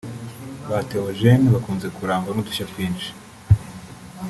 Ba 0.69 0.79
Théogène 0.89 1.45
bakunze 1.53 1.87
kurangwa 1.97 2.31
n’udushya 2.33 2.65
twinshi 2.71 3.09